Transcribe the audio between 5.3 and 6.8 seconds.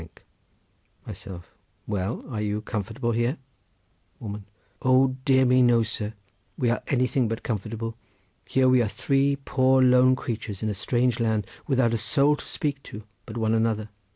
me, no, sir! we